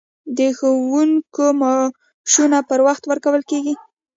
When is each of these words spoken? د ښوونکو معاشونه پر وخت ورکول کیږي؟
د 0.37 0.39
ښوونکو 0.57 1.43
معاشونه 1.59 2.59
پر 2.69 2.79
وخت 2.87 3.03
ورکول 3.07 3.41
کیږي؟ 3.49 3.73